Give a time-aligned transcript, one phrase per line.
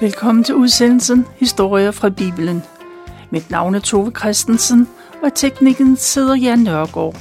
[0.00, 2.62] Velkommen til udsendelsen Historier fra Bibelen.
[3.30, 4.88] Mit navn er Tove Christensen,
[5.22, 7.16] og teknikken sidder Jan Nørgaard.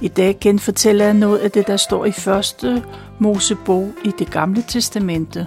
[0.00, 2.84] I dag genfortæller jeg noget af det, der står i første
[3.18, 5.46] Mosebog i det gamle testamente.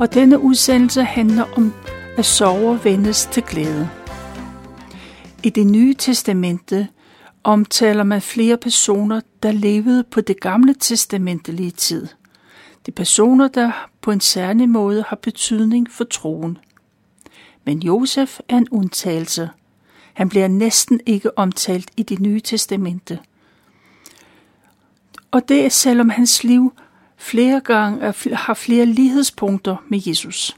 [0.00, 1.74] Og denne udsendelse handler om
[2.18, 3.88] at sove vendes til glæde.
[5.42, 6.88] I det nye testamente
[7.44, 12.06] omtaler man flere personer, der levede på det gamle testamentelige tid.
[12.86, 16.58] De personer, der på en særlig måde har betydning for troen.
[17.64, 19.50] Men Josef er en undtagelse.
[20.14, 23.18] Han bliver næsten ikke omtalt i det nye testamente.
[25.30, 26.72] Og det er selvom hans liv
[27.16, 30.56] flere gange har flere lighedspunkter med Jesus.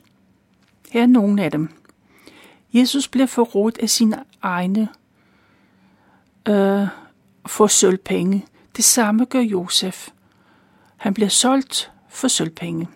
[0.90, 1.68] Her er nogle af dem.
[2.72, 4.88] Jesus bliver forrådt af sine egne
[6.48, 6.86] øh,
[7.46, 8.46] for sølvpenge.
[8.76, 10.08] Det samme gør Josef.
[10.96, 12.88] Han bliver solgt for sølvpenge.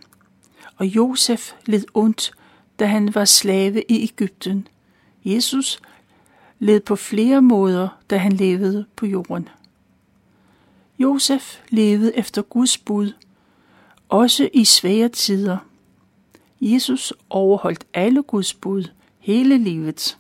[0.77, 2.33] Og Josef led ondt,
[2.79, 4.69] da han var slave i Ægypten.
[5.25, 5.81] Jesus
[6.59, 9.49] led på flere måder, da han levede på jorden.
[10.99, 13.13] Josef levede efter Guds bud,
[14.09, 15.57] også i svære tider.
[16.61, 18.85] Jesus overholdt alle Guds bud
[19.19, 20.19] hele livet.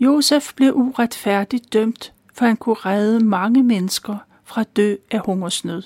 [0.00, 5.82] Josef blev uretfærdigt dømt, for han kunne redde mange mennesker fra dø af hungersnød.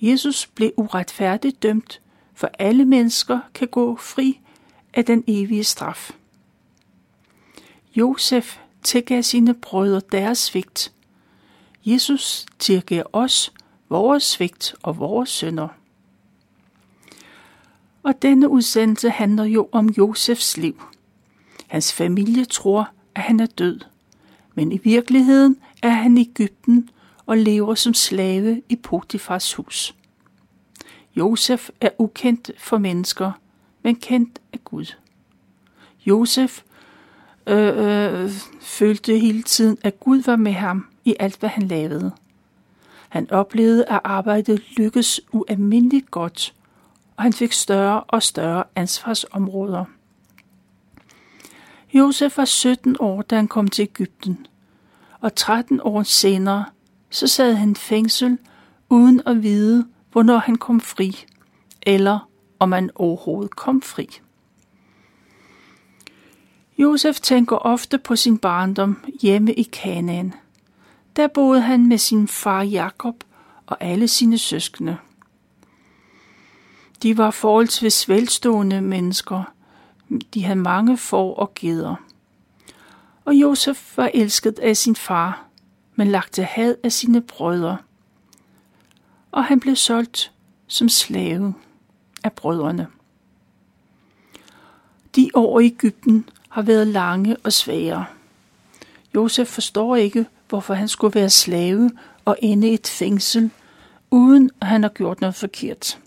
[0.00, 2.00] Jesus blev uretfærdigt dømt,
[2.34, 4.40] for alle mennesker kan gå fri
[4.94, 6.10] af den evige straf.
[7.96, 10.92] Josef tilgav sine brødre deres svigt.
[11.84, 13.52] Jesus tilgav os
[13.88, 15.68] vores svigt og vores sønder.
[18.02, 20.82] Og denne udsendelse handler jo om Josefs liv.
[21.66, 23.80] Hans familie tror, at han er død,
[24.54, 26.90] men i virkeligheden er han i Ægypten
[27.30, 29.94] og lever som slave i Potifars hus.
[31.16, 33.32] Josef er ukendt for mennesker,
[33.82, 34.94] men kendt af Gud.
[36.06, 36.62] Josef
[37.46, 42.12] øh, øh, følte hele tiden, at Gud var med ham i alt, hvad han lavede.
[43.08, 46.54] Han oplevede, at arbejdet lykkedes ualmindeligt godt,
[47.16, 49.84] og han fik større og større ansvarsområder.
[51.92, 54.46] Josef var 17 år, da han kom til Ægypten,
[55.20, 56.64] og 13 år senere,
[57.10, 58.38] så sad han fængsel
[58.88, 61.26] uden at vide, hvornår han kom fri,
[61.82, 62.28] eller
[62.58, 64.08] om han overhovedet kom fri.
[66.78, 70.34] Josef tænker ofte på sin barndom hjemme i Kanaan.
[71.16, 73.24] Der boede han med sin far Jakob
[73.66, 74.96] og alle sine søskende.
[77.02, 79.52] De var forholdsvis velstående mennesker.
[80.34, 81.94] De havde mange får og geder.
[83.24, 85.49] Og Josef var elsket af sin far,
[86.00, 87.78] men lagt til had af sine brødre.
[89.32, 90.32] Og han blev solgt
[90.66, 91.54] som slave
[92.24, 92.86] af brødrene.
[95.16, 98.06] De år i Ægypten har været lange og svære.
[99.14, 101.90] Josef forstår ikke, hvorfor han skulle være slave
[102.24, 103.50] og ende i et fængsel,
[104.10, 105.98] uden at han har gjort noget forkert.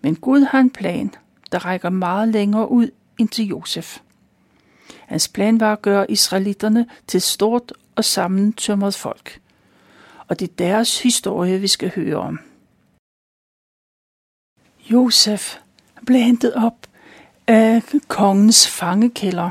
[0.00, 1.14] Men Gud har en plan,
[1.52, 3.98] der rækker meget længere ud end til Josef.
[5.06, 9.40] Hans plan var at gøre israelitterne til et stort og sammentømret folk.
[10.28, 12.38] Og det er deres historie, vi skal høre om.
[14.90, 15.58] Josef
[16.06, 16.86] blev hentet op
[17.46, 19.50] af kongens fangekælder.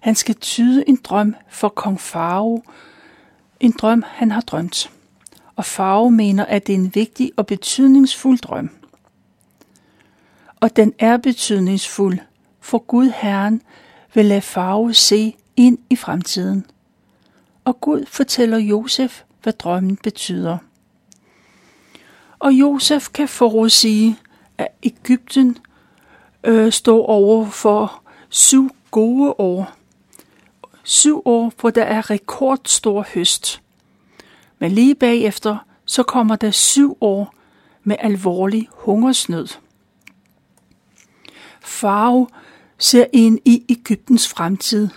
[0.00, 2.62] Han skal tyde en drøm for kong Farao.
[3.60, 4.90] En drøm, han har drømt.
[5.56, 8.70] Og Farao mener, at det er en vigtig og betydningsfuld drøm.
[10.60, 12.18] Og den er betydningsfuld,
[12.60, 13.62] for Gud Herren
[14.14, 16.66] vil lade Farao se ind i fremtiden.
[17.66, 20.58] Og Gud fortæller Josef, hvad drømmen betyder.
[22.38, 24.18] Og Josef kan forudsige,
[24.58, 25.58] at Ægypten
[26.44, 29.72] øh, står over for syv gode år.
[30.82, 33.62] Syv år, hvor der er rekordstor høst.
[34.58, 37.34] Men lige bagefter, så kommer der syv år
[37.84, 39.48] med alvorlig hungersnød.
[41.60, 42.28] Farve
[42.78, 44.88] ser ind i Ægyptens fremtid.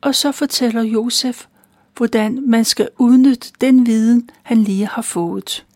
[0.00, 1.46] Og så fortæller Josef,
[1.96, 5.66] hvordan man skal udnytte den viden, han lige har fået.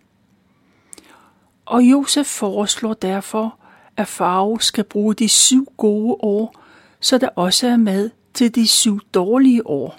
[1.66, 3.58] Og Josef foreslår derfor,
[3.96, 6.54] at Farao skal bruge de syv gode år,
[7.00, 9.98] så der også er mad til de syv dårlige år.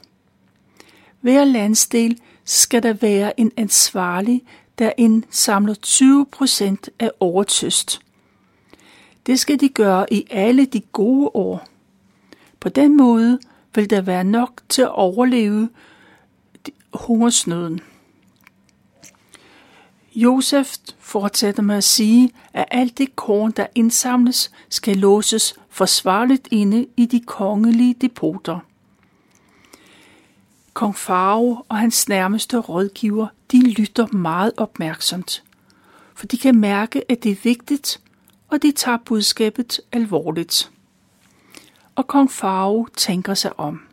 [1.22, 4.44] Hver landsdel skal der være en ansvarlig,
[4.80, 8.00] der indsamler 20 procent af årets høst.
[9.26, 11.68] Det skal de gøre i alle de gode år.
[12.60, 13.40] På den måde
[13.76, 15.70] vil der være nok til at overleve
[16.94, 17.82] hungersnøden.
[20.16, 26.88] Josef fortsætter med at sige, at alt det korn, der indsamles, skal låses forsvarligt inde
[26.98, 28.60] i de kongelige depoter.
[30.74, 35.44] Kong Farao og hans nærmeste rådgiver, de lytter meget opmærksomt,
[36.16, 38.02] for de kan mærke, at det er vigtigt,
[38.48, 40.72] og de tager budskabet alvorligt.
[41.96, 43.89] Og kong Farao tænker sig om.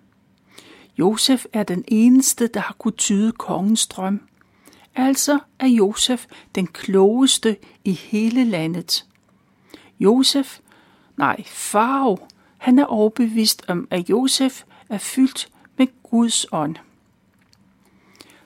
[0.98, 4.20] Josef er den eneste, der har kunnet tyde kongens drøm.
[4.94, 9.06] Altså er Josef den klogeste i hele landet.
[10.00, 10.58] Josef,
[11.16, 12.18] nej, Farao,
[12.58, 16.76] han er overbevist om, at Josef er fyldt med Guds ånd.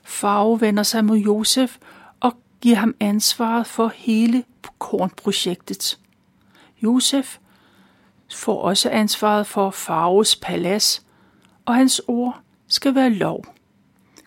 [0.02, 1.76] Farao vender sig mod Josef
[2.20, 4.44] og giver ham ansvaret for hele
[4.78, 5.98] kornprojektet.
[6.82, 7.38] Josef
[8.32, 11.06] får også ansvaret for Faraos palads,
[11.64, 13.44] og hans ord skal være lov.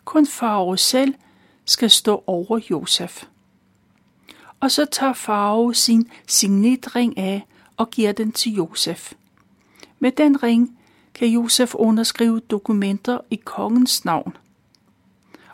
[0.05, 1.13] Kun Farao selv
[1.65, 3.23] skal stå over Josef.
[4.59, 7.47] Og så tager Farao sin signetring af
[7.77, 9.13] og giver den til Josef.
[9.99, 10.79] Med den ring
[11.13, 14.37] kan Josef underskrive dokumenter i kongens navn.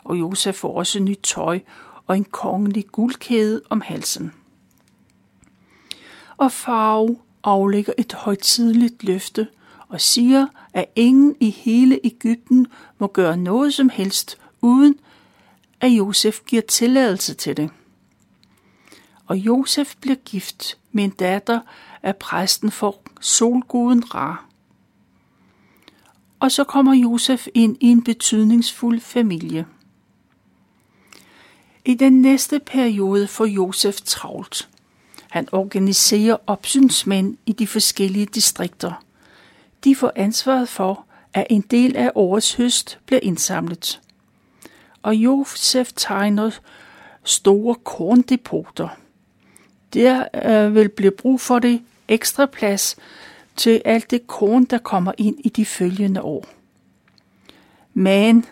[0.04, 1.60] Og Josef får også nyt tøj
[2.06, 4.32] og en kongelig guldkæde om halsen.
[6.36, 9.48] Og Farao aflægger et højtidligt løfte
[9.90, 12.66] og siger, at ingen i hele Ægypten
[12.98, 14.98] må gøre noget som helst, uden
[15.80, 17.70] at Josef giver tilladelse til det.
[19.26, 21.60] Og Josef bliver gift med en datter
[22.02, 24.44] af præsten for solguden Ra.
[26.40, 29.66] Og så kommer Josef ind i en betydningsfuld familie.
[31.84, 34.68] I den næste periode får Josef travlt.
[35.30, 38.92] Han organiserer opsynsmænd i de forskellige distrikter.
[39.84, 41.04] De får ansvaret for,
[41.34, 44.00] at en del af årets høst bliver indsamlet.
[45.02, 46.50] Og Josef tegner
[47.24, 48.88] store korndepoter.
[49.94, 52.96] Der øh, vil blive brug for det ekstra plads
[53.56, 56.46] til alt det korn, der kommer ind i de følgende år.
[57.94, 58.46] Men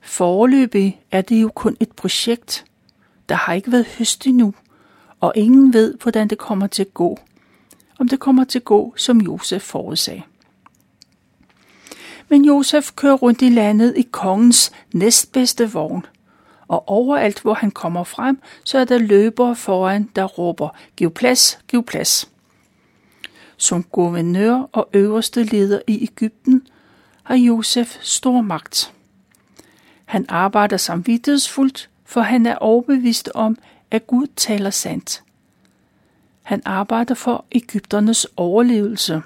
[0.00, 2.64] foreløbig er det jo kun et projekt.
[3.28, 4.54] Der har ikke været høst endnu,
[5.20, 7.18] og ingen ved, hvordan det kommer til at gå.
[7.98, 10.22] Om det kommer til at gå, som Josef forudsagde.
[12.28, 16.06] Men Josef kører rundt i landet i kongens næstbedste vogn.
[16.68, 21.58] Og overalt, hvor han kommer frem, så er der løbere foran, der råber, giv plads,
[21.68, 22.30] giv plads.
[23.56, 26.66] Som guvernør og øverste leder i Ægypten
[27.22, 28.92] har Josef stor magt.
[30.04, 33.56] Han arbejder samvittighedsfuldt, for han er overbevist om,
[33.90, 35.22] at Gud taler sandt.
[36.42, 39.22] Han arbejder for Ægypternes overlevelse.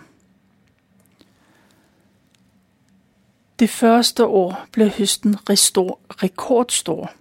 [3.59, 7.13] Det første år blev høsten rekordstor.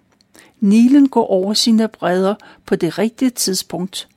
[0.60, 2.36] Nilen går over sine bredder
[2.66, 4.07] på det rigtige tidspunkt.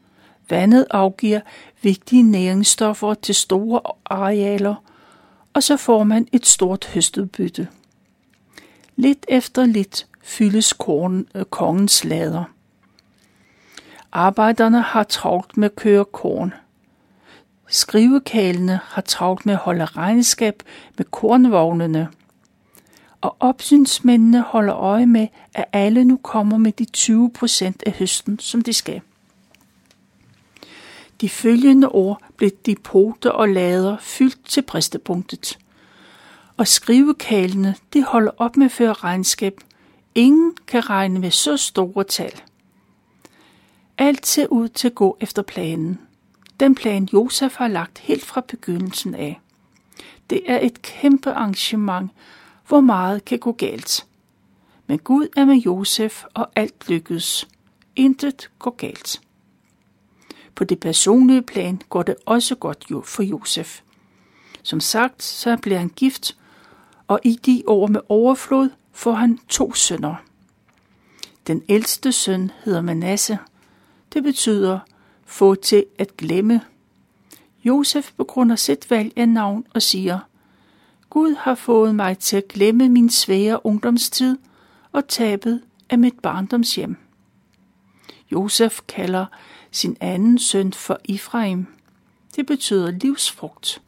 [0.49, 1.40] Vandet afgiver
[1.82, 4.75] vigtige næringsstoffer til store arealer,
[5.52, 7.69] og så får man et stort høstudbytte.
[8.96, 12.44] Lidt efter lidt fyldes korn, øh, kongens lader.
[14.12, 16.55] Arbejderne har travlt med at køre korn.
[17.69, 20.62] Skrivekalene har travlt med at holde regnskab
[20.96, 22.09] med kornvognene.
[23.21, 28.38] Og opsynsmændene holder øje med, at alle nu kommer med de 20 procent af høsten,
[28.38, 29.00] som de skal.
[31.21, 35.59] De følgende år blev depoter og lader fyldt til bristepunktet.
[36.56, 39.61] Og skrivekalene, de holder op med at føre regnskab.
[40.14, 42.40] Ingen kan regne med så store tal.
[43.99, 45.99] Alt ser ud til at gå efter planen.
[46.61, 49.40] Den plan Josef har lagt helt fra begyndelsen af.
[50.30, 52.11] Det er et kæmpe arrangement,
[52.68, 54.06] hvor meget kan gå galt.
[54.87, 57.49] Men Gud er med Josef, og alt lykkes.
[57.96, 59.20] Intet går galt.
[60.54, 63.80] På det personlige plan går det også godt for Josef.
[64.62, 66.37] Som sagt, så bliver han gift,
[67.08, 70.14] og i de år med overflod får han to sønner.
[71.46, 73.38] Den ældste søn hedder Manasse.
[74.12, 74.78] Det betyder
[75.26, 76.61] få til at glemme.
[77.64, 80.19] Josef begrunder sit valg af navn og siger,
[81.11, 84.38] Gud har fået mig til at glemme min svære ungdomstid
[84.93, 86.97] og tabet af mit barndomshjem.
[88.33, 89.26] Josef kalder
[89.71, 91.66] sin anden søn for Ifraim.
[92.37, 93.83] Det betyder livsfrugt.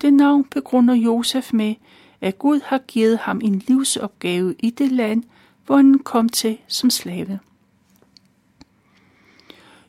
[0.00, 1.74] Det navn begrunder Josef med,
[2.20, 5.24] at Gud har givet ham en livsopgave i det land,
[5.66, 7.40] hvor han kom til som slave.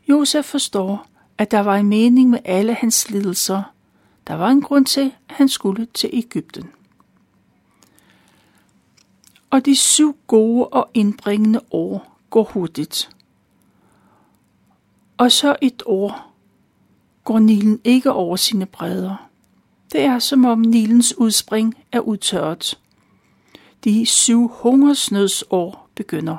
[0.09, 1.07] Josef forstår,
[1.37, 3.63] at der var en mening med alle hans lidelser.
[4.27, 6.69] Der var en grund til, at han skulle til Ægypten.
[9.49, 13.09] Og de syv gode og indbringende år går hurtigt.
[15.17, 16.33] Og så et år
[17.23, 19.29] går Nilen ikke over sine bredder.
[19.91, 22.79] Det er som om Nilens udspring er udtørret.
[23.83, 26.37] De syv hungersnødsår begynder.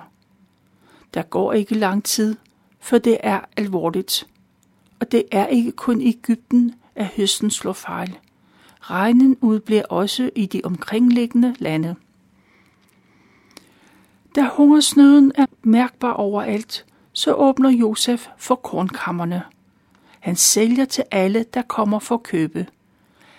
[1.15, 2.37] Der går ikke lang tid,
[2.85, 4.27] for det er alvorligt.
[5.01, 8.19] Og det er ikke kun i Ægypten, at høsten slår fejl.
[8.81, 11.95] Regnen udbliver også i de omkringliggende lande.
[14.35, 19.43] Da hungersnøden er mærkbar overalt, så åbner Josef for kornkammerne.
[20.21, 22.67] Han sælger til alle, der kommer for at købe.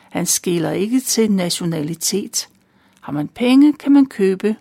[0.10, 2.50] Han skiller ikke til nationalitet.
[3.02, 4.56] Har man penge, kan man købe,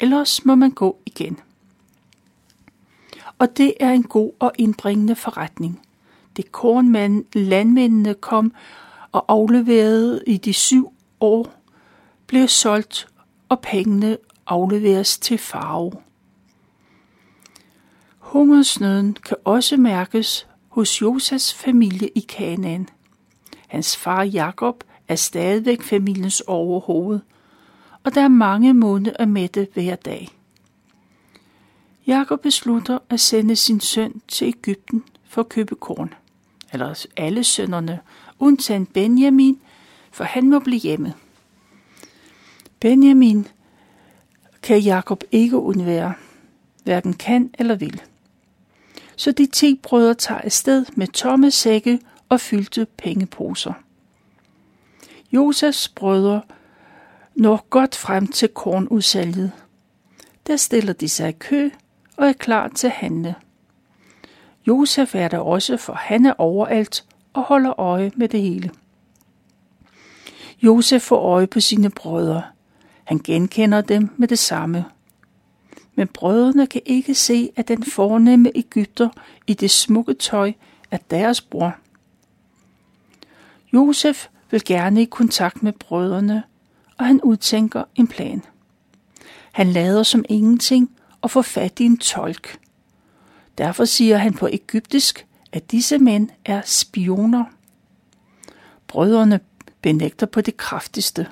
[0.00, 1.38] ellers må man gå igen.
[3.40, 5.80] Og det er en god og indbringende forretning.
[6.36, 8.52] Det kornmand landmændene kom
[9.12, 11.54] og afleverede i de syv år,
[12.26, 13.08] blev solgt,
[13.48, 14.16] og pengene
[14.46, 15.92] afleveres til farve.
[18.18, 22.88] Hungersnøden kan også mærkes hos Josas familie i Kanaan.
[23.68, 27.20] Hans far Jakob er stadigvæk familiens overhoved,
[28.04, 30.39] og der er mange måneder at mætte hver dag.
[32.10, 36.14] Jakob beslutter at sende sin søn til Ægypten for at købe korn.
[36.72, 38.00] Eller alle sønnerne,
[38.38, 39.60] undtagen Benjamin,
[40.10, 41.14] for han må blive hjemme.
[42.80, 43.46] Benjamin
[44.62, 46.14] kan Jakob ikke undvære,
[46.84, 48.02] hverken kan eller vil.
[49.16, 53.72] Så de ti brødre tager afsted med tomme sække og fyldte pengeposer.
[55.32, 56.42] Josefs brødre
[57.34, 59.52] når godt frem til kornudsalget.
[60.46, 61.70] Der stiller de sig i kø
[62.20, 63.34] og er klar til at handle.
[64.66, 68.70] Josef er der også, for han er overalt og holder øje med det hele.
[70.62, 72.42] Josef får øje på sine brødre.
[73.04, 74.84] Han genkender dem med det samme.
[75.94, 79.08] Men brødrene kan ikke se, at den fornemme Ægypter
[79.46, 80.52] i det smukke tøj
[80.90, 81.76] er deres bror.
[83.72, 86.42] Josef vil gerne i kontakt med brødrene,
[86.98, 88.42] og han udtænker en plan.
[89.52, 92.58] Han lader som ingenting og få fat i en tolk.
[93.58, 97.44] Derfor siger han på egyptisk, at disse mænd er spioner.
[98.86, 99.40] Brødrene
[99.82, 101.26] benægter på det kraftigste.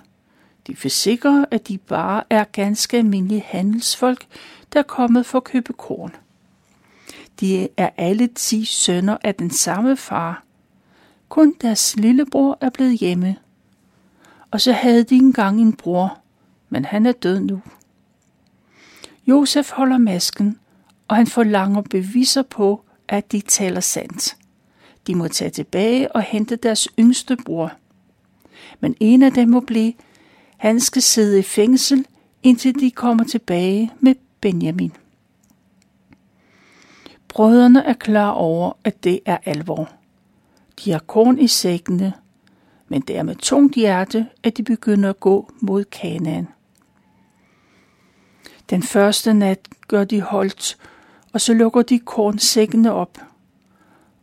[0.66, 4.26] De forsikrer, at de bare er ganske almindelige handelsfolk,
[4.73, 6.16] der er kommet for at købe korn.
[7.40, 10.45] De er alle ti sønner af den samme far.
[11.28, 13.37] Kun deres lillebror er blevet hjemme.
[14.50, 16.18] Og så havde de engang en bror,
[16.68, 17.62] men han er død nu.
[19.29, 20.59] Josef holder masken,
[21.09, 24.37] og han forlanger beviser på, at de taler sandt.
[25.07, 27.73] De må tage tilbage og hente deres yngste bror.
[28.81, 29.93] Men en af dem må blive,
[30.57, 32.07] han skal sidde i fængsel,
[32.43, 34.93] indtil de kommer tilbage med Benjamin.
[37.29, 39.91] Brødrene er klar over, at det er alvor.
[40.85, 42.13] De har korn i sækkene,
[42.89, 46.49] men det er med tungt hjerte, at de begynder at gå mod Kanaan.
[48.71, 50.77] Den første nat gør de holdt,
[51.33, 53.19] og så lukker de kornsækkene op.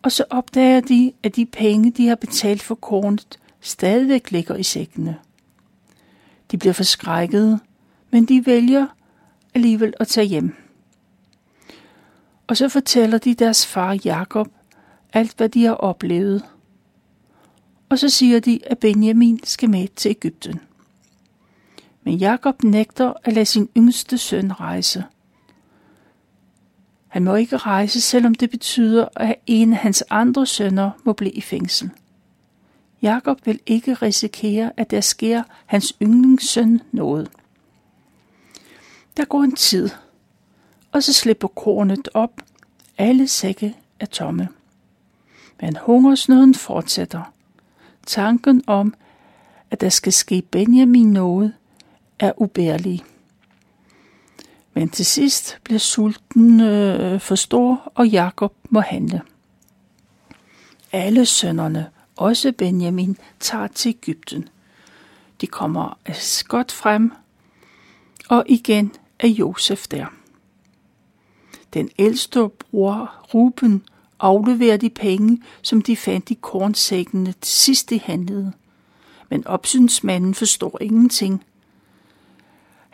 [0.02, 4.64] Og så opdager de, at de penge, de har betalt for kornet, stadigvæk ligger i
[4.64, 5.18] sækkene.
[6.52, 7.60] De bliver forskrækkede,
[8.12, 8.88] men de vælger
[9.54, 10.56] alligevel at tage hjem.
[12.48, 14.48] Og så fortæller de deres far Jakob
[15.14, 16.46] alt, hvad de har oplevet.
[17.90, 20.60] Og så siger de, at Benjamin skal med til Ægypten.
[22.06, 25.04] Men Jakob nægter at lade sin yngste søn rejse.
[27.08, 31.32] Han må ikke rejse, selvom det betyder, at en af hans andre sønner må blive
[31.32, 31.90] i fængsel.
[33.02, 37.32] Jakob vil ikke risikere, at der sker hans yndlingssøn noget.
[39.18, 39.90] Der går en tid,
[40.92, 42.42] og så slipper kornet op.
[42.98, 44.50] Alle sække er tomme.
[45.62, 47.34] Men hungersnøden fortsætter.
[48.06, 48.94] Tanken om,
[49.72, 51.54] at der skal ske Benjamin noget,
[52.20, 53.04] er ubærlige.
[54.74, 59.22] Men til sidst bliver sulten øh, for stor, og Jakob må handle.
[60.92, 64.50] Alle sønnerne, også Benjamin, tager til Ægypten.
[65.42, 65.98] De kommer
[66.48, 67.12] godt frem,
[68.30, 70.06] og igen er Josef der.
[71.74, 73.84] Den ældste bror Ruben
[74.20, 78.52] afleverer de penge, som de fandt i kornsækkene til sidst de handlede.
[79.30, 81.44] Men opsynsmanden forstår ingenting.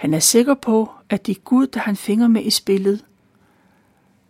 [0.01, 3.05] Han er sikker på, at det er Gud, der han finger med i spillet,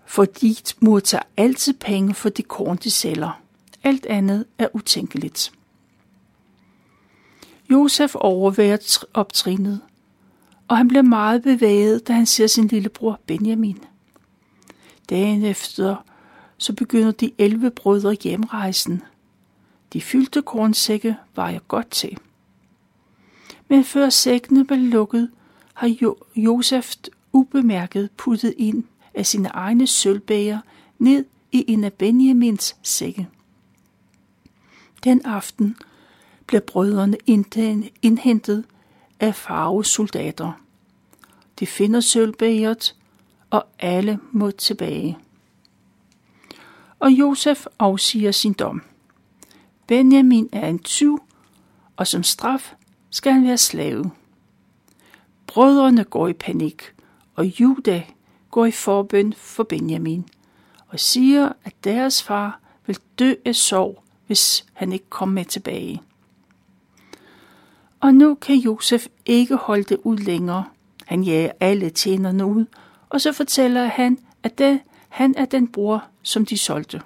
[0.06, 3.42] for de modtager altid penge for det korn, de sælger.
[3.84, 5.52] Alt andet er utænkeligt.
[7.70, 9.82] Josef overværer optrinet,
[10.68, 13.80] og han bliver meget bevæget, da han ser sin lillebror Benjamin.
[15.10, 16.06] Dagen efter
[16.58, 19.02] så begynder de 11 brødre hjemrejsen.
[19.94, 22.18] De fyldte kornsække var jeg godt til.
[23.68, 25.30] Men før sækkene blev lukket,
[25.82, 26.96] har jo Josef
[27.34, 28.84] ubemærket puttet ind
[29.14, 30.60] af sine egne sølvbæger
[31.00, 33.28] ned i en af Benjamins sække.
[35.04, 35.78] Den aften
[36.48, 37.18] blev brødrene
[38.02, 38.66] indhentet
[39.20, 40.52] af faraos soldater.
[41.60, 42.96] De finder sølvbægeret,
[43.50, 45.18] og alle må tilbage.
[47.00, 48.82] Og Josef afsiger sin dom.
[49.88, 51.24] Benjamin er en tyv,
[51.98, 52.74] og som straf
[53.10, 54.12] skal han være slave.
[55.54, 56.94] Brødrene går i panik,
[57.36, 58.04] og Juda
[58.52, 60.26] går i forbøn for Benjamin
[60.88, 66.02] og siger, at deres far vil dø af sorg, hvis han ikke kommer med tilbage.
[68.00, 70.66] Og nu kan Josef ikke holde det ud længere.
[71.06, 72.66] Han jager alle tjenerne ud,
[73.10, 74.80] og så fortæller han, at det,
[75.10, 77.02] han er den bror, som de solgte.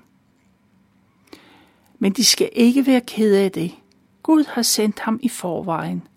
[1.99, 3.71] Men de skal ikke være ked af det.
[4.23, 6.07] Gud har sendt ham i forvejen.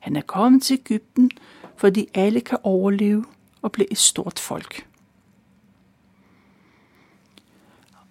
[0.00, 1.30] Han er kommet til Ægypten,
[1.76, 3.24] fordi alle kan overleve
[3.62, 4.86] og blive et stort folk.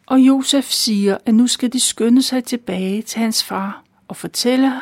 [0.06, 4.82] Og Josef siger, at nu skal de skynde sig tilbage til hans far og fortælle,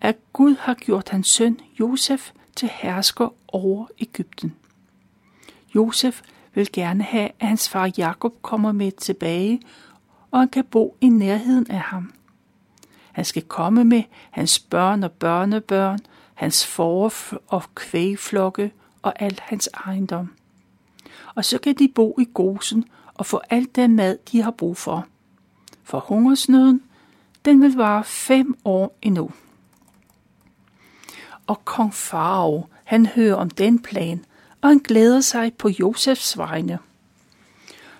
[0.00, 4.54] at Gud har gjort hans søn Josef til hersker over Ægypten.
[5.74, 6.22] Josef
[6.54, 9.60] vil gerne have, at hans far Jakob kommer med tilbage,
[10.30, 12.12] og han kan bo i nærheden af ham.
[13.12, 15.98] Han skal komme med hans børn og børnebørn,
[16.38, 17.12] hans får
[17.48, 20.34] og kvægflokke og alt hans ejendom.
[21.34, 24.76] Og så kan de bo i Gosen og få alt den mad, de har brug
[24.76, 25.06] for.
[25.84, 26.82] For hungersnøden,
[27.44, 29.30] den vil vare fem år endnu.
[31.46, 34.24] Og kong Farao, han hører om den plan,
[34.60, 36.78] og han glæder sig på Josefs vegne.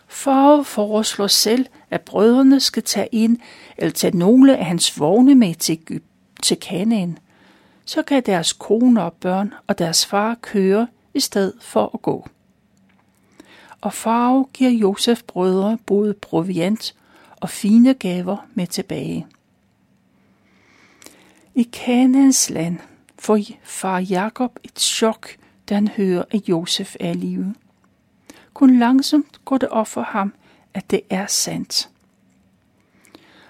[0.08, 3.38] Farao foreslår selv, at brødrene skal tage ind
[3.78, 6.00] eller tage nogle af hans vogne med til,
[6.42, 7.18] til Kanaan.
[7.88, 12.28] Så kan deres koner og børn og deres far køre i stedet for at gå.
[13.80, 16.94] Og far giver Josef brødre både proviant
[17.36, 19.26] og fine gaver med tilbage.
[21.54, 22.78] I Kanaans land
[23.18, 25.36] får far Jakob et chok,
[25.68, 27.54] da han hører, at Josef er i live.
[28.54, 30.34] Kun langsomt går det op for ham,
[30.74, 31.90] at det er sandt.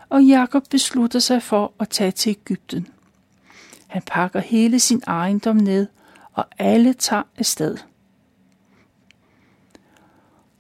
[0.08, 2.88] Og Jakob beslutter sig for at tage til Ægypten.
[3.88, 5.86] Han pakker hele sin ejendom ned,
[6.32, 7.76] og alle tager afsted.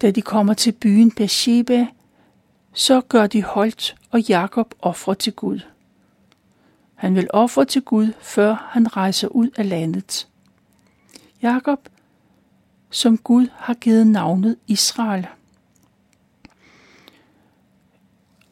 [0.02, 1.86] Da de kommer til byen Beersheba,
[2.72, 5.60] så gør de holdt, og Jakob offrer til Gud.
[6.94, 10.28] Han vil ofre til Gud, før han rejser ud af landet.
[11.42, 11.88] Jakob,
[12.90, 15.26] som Gud har givet navnet Israel.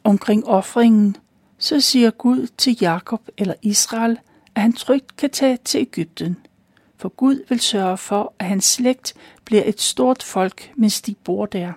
[0.04, 1.16] Omkring offringen,
[1.58, 4.18] så siger Gud til Jakob eller Israel,
[4.57, 6.37] at han trygt kan tage til Ægypten,
[6.97, 9.14] for Gud vil sørge for, at hans slægt
[9.45, 11.73] bliver et stort folk, mens de bor der.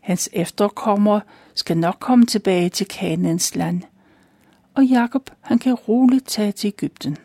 [0.00, 1.20] Hans efterkommere
[1.54, 3.82] skal nok komme tilbage til Kanaans land,
[4.74, 7.16] og Jakob han kan roligt tage til Ægypten.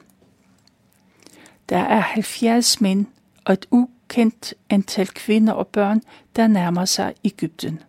[1.70, 3.06] Der er 70 mænd
[3.46, 6.02] og et ukendt antal kvinder og børn,
[6.36, 7.80] der nærmer sig Ægypten.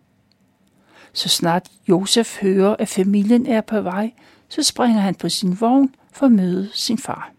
[1.13, 4.11] Så snart Josef hører, at familien er på vej,
[4.49, 7.31] så springer han på sin vogn for at møde sin far.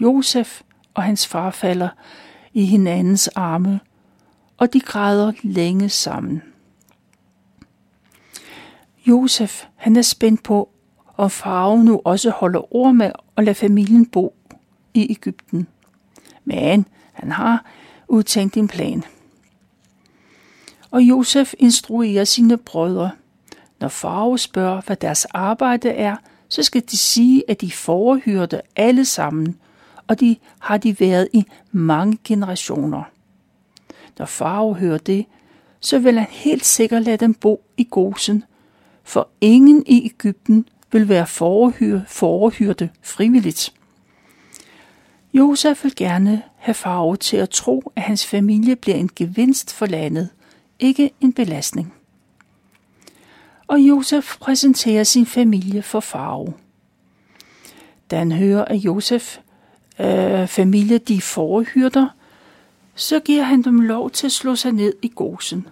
[0.00, 0.62] Josef
[0.94, 1.88] og hans far falder
[2.54, 3.80] i hinandens arme,
[4.56, 6.42] og de græder længe sammen.
[9.06, 10.68] Josef, han er spændt på,
[11.16, 14.34] om farven nu også holder ord med at lade familien bo
[14.94, 15.66] i Ægypten.
[16.44, 17.64] Men han har
[18.08, 19.04] udtænkt en plan.
[20.90, 23.10] Og Josef instruerer sine brødre.
[23.80, 26.16] Når farve spørger, hvad deres arbejde er,
[26.48, 29.56] så skal de sige, at de forhyrte alle sammen,
[30.06, 33.02] og de har de været i mange generationer.
[34.18, 35.26] Når farve hører det,
[35.80, 38.44] så vil han helt sikkert lade dem bo i Gosen,
[39.04, 43.72] for ingen i Ægypten vil være forhyr, forhyrte frivilligt.
[45.34, 49.86] Josef vil gerne have farve til at tro, at hans familie bliver en gevinst for
[49.86, 50.28] landet,
[50.78, 51.94] ikke en belastning.
[53.66, 56.54] Og Josef præsenterer sin familie for farve.
[58.10, 59.38] Da han hører, at Josef
[60.00, 62.08] øh, familie de forhyrter,
[62.94, 65.68] så giver han dem lov til at slå sig ned i Gosen.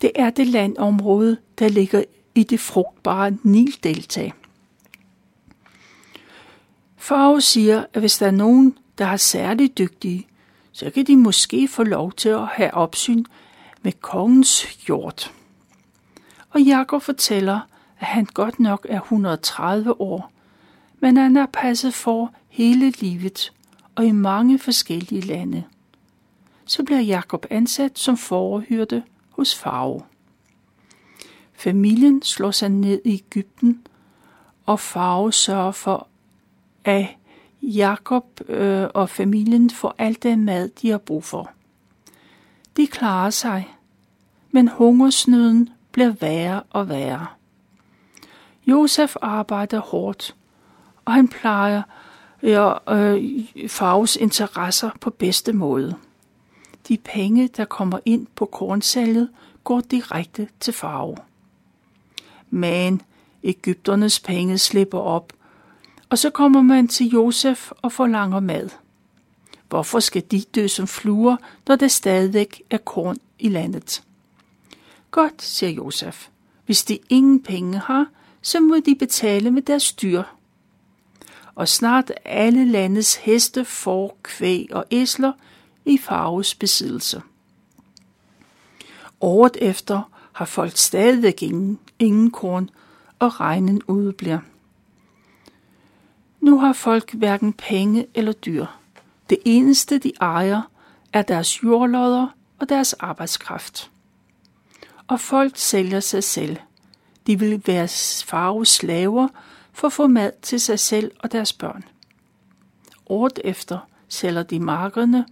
[0.00, 2.04] Det er det landområde, der ligger
[2.34, 4.30] i det frugtbare Nildelta.
[6.96, 10.26] Farve siger, at hvis der er nogen, der er særligt dygtige,
[10.72, 13.24] så kan de måske få lov til at have opsyn
[13.82, 15.32] med kongens hjort.
[16.52, 17.60] Og Jakob fortæller,
[17.98, 20.32] at han godt nok er 130 år,
[21.00, 23.52] men han har passet for hele livet
[23.94, 25.64] og i mange forskellige lande.
[26.64, 30.02] Så bliver Jakob ansat som forhyrte hos farve.
[31.52, 33.86] Familien slår sig ned i Ægypten,
[34.66, 36.08] og farve sørger for,
[36.84, 37.06] at
[37.62, 41.50] Jakob øh, og familien får alt den mad, de har brug for.
[42.76, 43.76] De klarer sig,
[44.50, 47.26] men hungersnøden bliver værre og værre.
[48.66, 50.36] Josef arbejder hårdt,
[51.04, 51.82] og han plejer
[52.42, 55.96] ja, øh, Farves interesser på bedste måde.
[56.88, 59.28] De penge, der kommer ind på kornsalget,
[59.64, 61.16] går direkte til farve.
[62.50, 63.02] Men
[63.42, 65.32] Ægypternes penge slipper op,
[66.08, 68.68] og så kommer man til Josef og forlanger mad.
[69.68, 71.36] Hvorfor skal de dø som fluer,
[71.68, 74.02] når der stadig er korn i landet?
[75.12, 76.28] Godt, siger Josef.
[76.66, 78.06] Hvis de ingen penge har,
[78.42, 80.22] så må de betale med deres dyr.
[81.54, 85.32] Og snart alle landets heste, får, kvæg og æsler
[85.84, 87.22] i farves besiddelse.
[89.20, 92.70] Året efter har folk stadigvæk ingen, ingen korn,
[93.18, 94.38] og regnen udebliver.
[96.40, 98.66] Nu har folk hverken penge eller dyr.
[99.30, 100.62] Det eneste, de ejer,
[101.12, 103.91] er deres jordlodder og deres arbejdskraft.
[105.12, 106.56] Og folk sælger sig selv.
[107.26, 107.88] De vil være
[108.24, 109.28] farve slaver
[109.72, 111.84] for at få mad til sig selv og deres børn.
[113.06, 115.26] Året efter sælger de markerne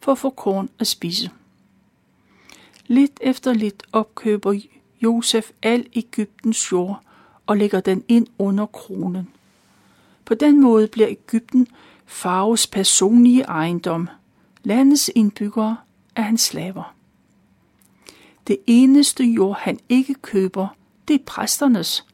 [0.00, 1.30] for at få korn at spise.
[2.86, 4.60] Lidt efter lidt opkøber
[5.02, 7.02] Josef al Ægyptens jord
[7.46, 9.28] og lægger den ind under kronen.
[10.24, 11.68] På den måde bliver Ægypten
[12.06, 14.08] Faros personlige ejendom.
[14.62, 15.76] Landets indbyggere
[16.16, 16.94] er hans slaver.
[18.46, 20.68] Det eneste jord, han ikke køber,
[21.08, 22.06] det er præsternes,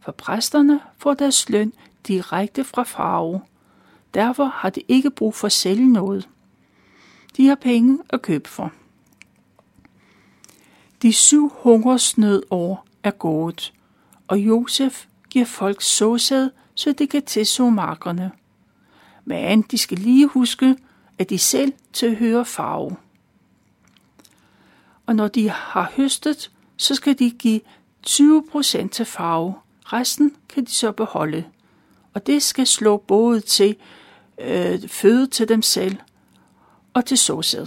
[0.00, 1.72] for præsterne får deres løn
[2.08, 3.40] direkte fra farve.
[4.14, 6.28] Derfor har de ikke brug for at sælge noget.
[7.36, 8.72] De har penge at købe for.
[11.02, 13.72] De syv hungersnød år er gået,
[14.28, 18.30] og Josef giver folk såsæd, så de kan tilså markerne.
[19.24, 20.76] Men de skal lige huske,
[21.18, 22.96] at de selv tilhører farve.
[25.08, 27.60] Og når de har høstet, så skal de give
[28.06, 29.54] 20% til farve.
[29.84, 31.44] Resten kan de så beholde.
[32.14, 33.76] Og det skal slå både til
[34.40, 35.96] øh, føde til dem selv
[36.94, 37.66] og til såsæd.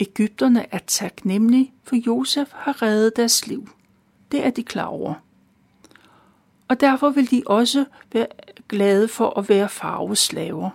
[0.00, 3.68] Ægypterne er taknemmelige, for Josef har reddet deres liv.
[4.32, 5.14] Det er de klar over.
[6.68, 8.26] Og derfor vil de også være
[8.68, 10.70] glade for at være farveslaver.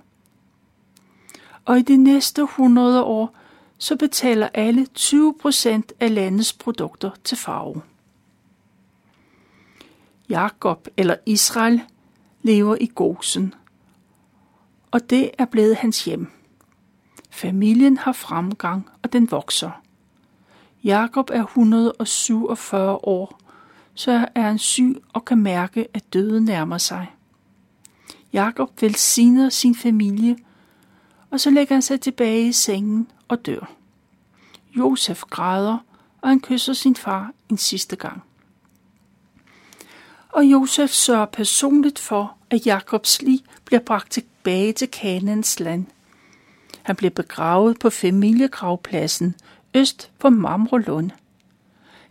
[1.66, 3.41] Og i de næste 100 år,
[3.82, 7.82] så betaler alle 20 procent af landets produkter til farve.
[10.30, 11.82] Jakob eller Israel
[12.42, 13.54] lever i Gosen,
[14.92, 16.28] og det er blevet hans hjem.
[17.30, 19.82] Familien har fremgang, og den vokser.
[20.84, 23.40] Jakob er 147 år,
[23.94, 27.12] så er han syg og kan mærke, at døden nærmer sig.
[28.34, 30.38] Jakob velsigner sin familie,
[31.30, 33.72] og så lægger han sig tilbage i sengen og dør.
[34.78, 35.78] Josef græder,
[36.22, 38.24] og han kysser sin far en sidste gang.
[40.30, 45.86] Og Josef sørger personligt for, at Jakobs lig bliver bragt tilbage til Kanans land.
[46.84, 49.36] Han bliver begravet på familiegravpladsen
[49.74, 51.12] øst for Mamrolund.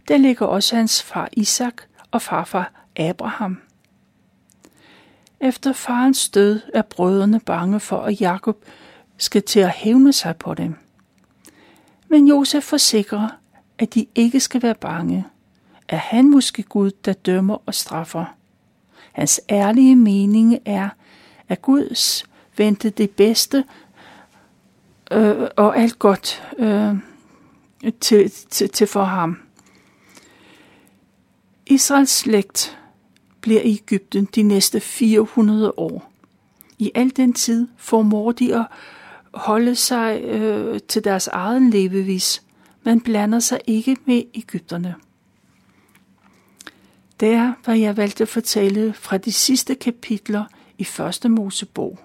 [0.09, 3.61] Der ligger også hans far Isak og farfar Abraham.
[5.41, 8.65] Efter farens død er brødrene bange for, at Jakob
[9.19, 10.77] skal til at hævne sig på dem.
[12.11, 13.29] Men Josef forsikrer,
[13.79, 15.27] at de ikke skal være bange.
[15.89, 18.25] Er han måske Gud, der dømmer og straffer?
[19.13, 20.89] Hans ærlige mening er,
[21.49, 22.25] at Guds
[22.57, 23.65] vente det bedste
[25.13, 26.95] øh, og alt godt øh,
[28.01, 29.39] til, til, til for ham.
[31.67, 32.79] Israels slægt
[33.41, 36.13] bliver i Ægypten de næste 400 år.
[36.79, 38.67] I al den tid formår de at
[39.35, 42.43] holde sig øh, til deres egen levevis,
[42.83, 44.95] Man blander sig ikke med Ægypterne.
[47.21, 50.45] Der var jeg valgt at fortælle fra de sidste kapitler
[50.79, 51.99] i første Mosebog.